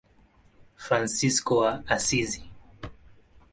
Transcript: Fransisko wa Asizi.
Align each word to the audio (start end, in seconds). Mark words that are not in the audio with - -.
Fransisko 0.83 1.53
wa 1.61 1.71
Asizi. 1.95 2.41